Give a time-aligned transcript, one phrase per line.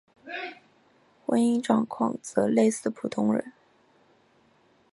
[1.27, 3.53] 婚姻状况则类似普通人。